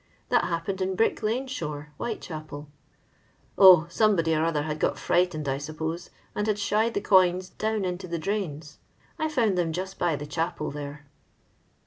[0.29, 2.65] That happened in Brick lane .^hore, WhitechapeL
[3.59, 7.85] O, somebody or other had got frightened, I suppose, and had shi^d the coins down
[7.85, 8.79] into the drains.
[9.19, 11.05] I found them just by the chapel there."